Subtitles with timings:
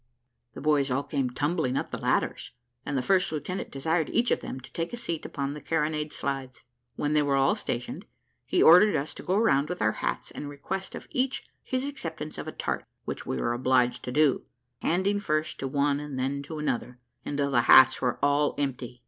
[0.55, 2.53] The boys all came tumbling up the ladders,
[2.87, 6.11] and the first lieutenant desired each of them to take a seat upon the carronade
[6.11, 6.63] slides.
[6.95, 8.07] When they were all stationed,
[8.43, 12.39] he ordered us to go round with our hats and request of each his acceptance
[12.39, 14.41] of a tart, which we were obliged to do,
[14.81, 18.99] handing first to one and then to another, until the hats were all empty.